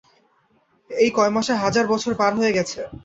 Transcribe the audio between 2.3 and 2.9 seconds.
হয়ে গেছে।